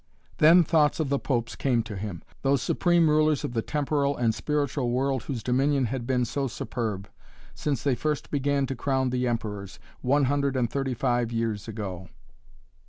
Then 0.39 0.63
thoughts 0.63 0.99
of 0.99 1.09
the 1.09 1.19
popes 1.19 1.55
came 1.55 1.83
to 1.83 1.95
him, 1.95 2.23
those 2.41 2.63
supreme 2.63 3.07
rulers 3.07 3.43
of 3.43 3.53
the 3.53 3.61
temporal 3.61 4.17
and 4.17 4.33
spiritual 4.33 4.89
world 4.89 5.21
whose 5.25 5.43
dominion 5.43 5.85
had 5.85 6.07
been 6.07 6.25
so 6.25 6.47
superb, 6.47 7.07
since 7.53 7.83
they 7.83 7.93
first 7.93 8.31
began 8.31 8.65
to 8.65 8.75
crown 8.75 9.11
the 9.11 9.27
emperors, 9.27 9.77
one 10.01 10.23
hundred 10.23 10.55
and 10.55 10.71
thirty 10.71 10.95
five 10.95 11.31
years 11.31 11.67
ago. 11.67 12.09